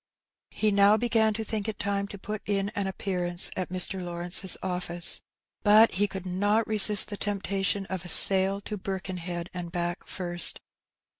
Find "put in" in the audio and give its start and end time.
2.17-2.69